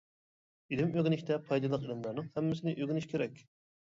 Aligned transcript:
ئىلىم 0.77 0.95
ئۆگىنىشتە 1.01 1.35
پايدىلىق 1.49 1.85
ئىلىملەرنىڭ 1.87 2.31
ھەممىسىنى 2.37 2.73
ئۆگىنىش 2.79 3.07
كېرەك. 3.15 3.45